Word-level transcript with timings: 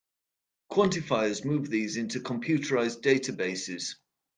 Quantifiers 0.71 1.45
move 1.45 1.69
these 1.69 1.95
into 1.95 2.21
computerized 2.21 3.01
databases. 3.03 3.97